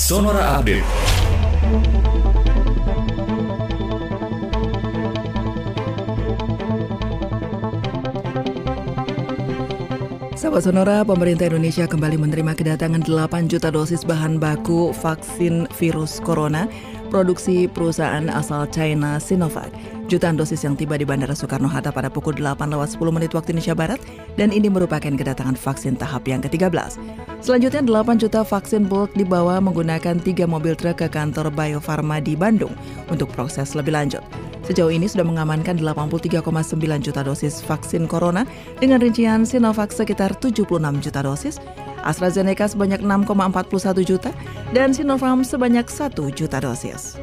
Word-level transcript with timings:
Sonora 0.00 0.56
Update. 0.56 0.80
Sahabat 10.40 10.64
Sonora, 10.64 11.04
pemerintah 11.04 11.52
Indonesia 11.52 11.84
kembali 11.84 12.16
menerima 12.16 12.56
kedatangan 12.56 13.04
8 13.04 13.52
juta 13.52 13.68
dosis 13.68 14.08
bahan 14.08 14.40
baku 14.40 14.96
vaksin 14.96 15.68
virus 15.76 16.16
corona 16.24 16.64
produksi 17.12 17.68
perusahaan 17.68 18.32
asal 18.32 18.64
China 18.72 19.20
Sinovac. 19.20 19.99
Jutaan 20.10 20.34
dosis 20.34 20.66
yang 20.66 20.74
tiba 20.74 20.98
di 20.98 21.06
Bandara 21.06 21.38
Soekarno-Hatta 21.38 21.94
pada 21.94 22.10
pukul 22.10 22.34
8 22.34 22.66
lewat 22.74 22.98
10 22.98 23.14
menit 23.14 23.30
waktu 23.30 23.54
Indonesia 23.54 23.78
Barat 23.78 24.02
dan 24.34 24.50
ini 24.50 24.66
merupakan 24.66 25.06
kedatangan 25.06 25.54
vaksin 25.54 25.94
tahap 25.94 26.26
yang 26.26 26.42
ke-13. 26.42 26.98
Selanjutnya 27.38 27.78
8 27.86 28.18
juta 28.18 28.42
vaksin 28.42 28.90
bulk 28.90 29.14
dibawa 29.14 29.62
menggunakan 29.62 30.18
3 30.18 30.50
mobil 30.50 30.74
truk 30.74 30.98
ke 30.98 31.06
kantor 31.06 31.54
Bio 31.54 31.78
Farma 31.78 32.18
di 32.18 32.34
Bandung 32.34 32.74
untuk 33.06 33.30
proses 33.30 33.78
lebih 33.78 33.94
lanjut. 33.94 34.18
Sejauh 34.66 34.90
ini 34.90 35.06
sudah 35.06 35.22
mengamankan 35.22 35.78
83,9 35.78 36.42
juta 37.06 37.22
dosis 37.22 37.62
vaksin 37.62 38.10
corona 38.10 38.42
dengan 38.82 38.98
rincian 38.98 39.46
Sinovac 39.46 39.94
sekitar 39.94 40.34
76 40.34 40.66
juta 41.06 41.22
dosis, 41.22 41.62
AstraZeneca 42.02 42.66
sebanyak 42.66 42.98
6,41 42.98 44.02
juta, 44.02 44.34
dan 44.74 44.90
Sinopharm 44.90 45.46
sebanyak 45.46 45.86
1 45.86 46.18
juta 46.34 46.58
dosis. 46.58 47.14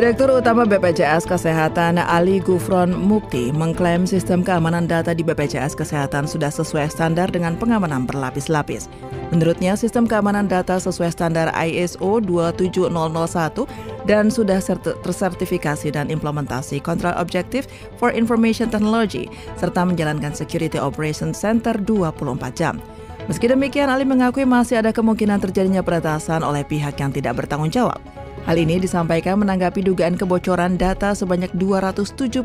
Direktur 0.00 0.32
Utama 0.32 0.64
BPJS 0.64 1.28
Kesehatan 1.28 2.00
Ali 2.00 2.40
Gufron 2.40 2.88
Mukti 2.88 3.52
mengklaim 3.52 4.08
sistem 4.08 4.40
keamanan 4.40 4.88
data 4.88 5.12
di 5.12 5.20
BPJS 5.20 5.76
Kesehatan 5.76 6.24
sudah 6.24 6.48
sesuai 6.48 6.88
standar 6.88 7.28
dengan 7.28 7.52
pengamanan 7.60 8.08
berlapis-lapis. 8.08 8.88
Menurutnya, 9.28 9.76
sistem 9.76 10.08
keamanan 10.08 10.48
data 10.48 10.80
sesuai 10.80 11.12
standar 11.12 11.52
ISO 11.52 12.16
27001 12.16 13.68
dan 14.08 14.32
sudah 14.32 14.64
tersertifikasi 15.04 15.92
dan 15.92 16.08
implementasi 16.08 16.80
kontrol 16.80 17.12
objektif 17.20 17.68
for 18.00 18.08
information 18.08 18.72
technology 18.72 19.28
serta 19.60 19.84
menjalankan 19.84 20.32
security 20.32 20.80
operation 20.80 21.36
center 21.36 21.76
24 21.76 22.16
jam. 22.56 22.80
Meski 23.28 23.52
demikian, 23.52 23.92
Ali 23.92 24.08
mengakui 24.08 24.48
masih 24.48 24.80
ada 24.80 24.96
kemungkinan 24.96 25.44
terjadinya 25.44 25.84
peretasan 25.84 26.40
oleh 26.40 26.64
pihak 26.64 26.96
yang 26.96 27.12
tidak 27.12 27.36
bertanggung 27.36 27.68
jawab. 27.68 28.00
Hal 28.48 28.56
ini 28.56 28.80
disampaikan 28.80 29.36
menanggapi 29.44 29.84
dugaan 29.84 30.16
kebocoran 30.16 30.80
data 30.80 31.12
sebanyak 31.12 31.52
279 31.60 32.40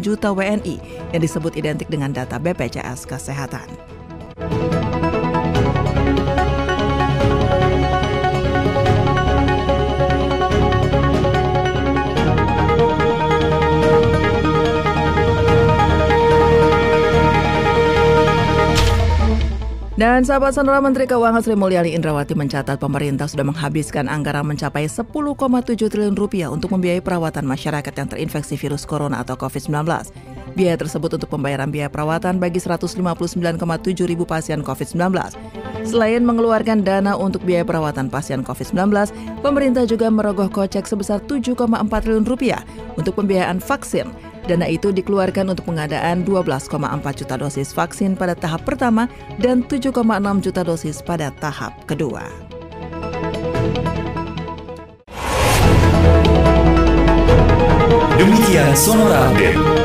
juta 0.00 0.32
WNI 0.32 0.76
yang 1.12 1.20
disebut 1.20 1.60
identik 1.60 1.88
dengan 1.92 2.16
data 2.16 2.40
BPJS 2.40 3.04
Kesehatan. 3.04 3.68
Dan 19.94 20.26
sahabat 20.26 20.58
Sonora 20.58 20.82
Menteri 20.82 21.06
Keuangan 21.06 21.38
Sri 21.38 21.54
Mulyani 21.54 21.94
Indrawati 21.94 22.34
mencatat 22.34 22.82
pemerintah 22.82 23.30
sudah 23.30 23.46
menghabiskan 23.46 24.10
anggaran 24.10 24.42
mencapai 24.42 24.90
10,7 24.90 25.06
triliun 25.86 26.18
rupiah 26.18 26.50
untuk 26.50 26.74
membiayai 26.74 26.98
perawatan 26.98 27.46
masyarakat 27.46 27.94
yang 27.94 28.10
terinfeksi 28.10 28.58
virus 28.58 28.82
corona 28.82 29.22
atau 29.22 29.38
COVID-19. 29.38 29.86
Biaya 30.58 30.74
tersebut 30.74 31.14
untuk 31.14 31.30
pembayaran 31.30 31.70
biaya 31.70 31.86
perawatan 31.86 32.42
bagi 32.42 32.58
159,7 32.58 33.54
ribu 34.02 34.26
pasien 34.26 34.66
COVID-19. 34.66 35.14
Selain 35.86 36.26
mengeluarkan 36.26 36.82
dana 36.82 37.14
untuk 37.14 37.46
biaya 37.46 37.62
perawatan 37.62 38.10
pasien 38.10 38.42
COVID-19, 38.42 39.14
pemerintah 39.46 39.86
juga 39.86 40.10
merogoh 40.10 40.50
kocek 40.50 40.90
sebesar 40.90 41.22
7,4 41.22 41.54
triliun 42.02 42.26
rupiah 42.26 42.66
untuk 42.98 43.14
pembiayaan 43.14 43.62
vaksin 43.62 44.33
Dana 44.44 44.68
itu 44.68 44.92
dikeluarkan 44.92 45.56
untuk 45.56 45.72
pengadaan 45.72 46.20
12,4 46.22 46.68
juta 47.16 47.34
dosis 47.40 47.72
vaksin 47.72 48.12
pada 48.12 48.36
tahap 48.36 48.68
pertama 48.68 49.08
dan 49.40 49.64
7,6 49.64 49.90
juta 50.44 50.60
dosis 50.60 51.00
pada 51.00 51.32
tahap 51.40 51.72
kedua. 51.88 52.28
Demikian 58.14 58.72
Sonora 58.78 59.32
Update. 59.32 59.83